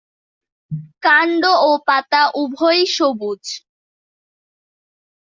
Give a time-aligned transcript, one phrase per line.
[1.03, 3.43] কাণ্ড ও পাতা উভয়ই সবুজ।